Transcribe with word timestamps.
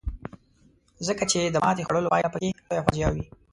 ځکه 1.07 1.23
چې 1.31 1.39
د 1.45 1.55
ماتې 1.63 1.83
خوړلو 1.87 2.11
پایله 2.13 2.29
پکې 2.33 2.49
لویه 2.57 2.83
فاجعه 2.85 3.09
وي. 3.13 3.25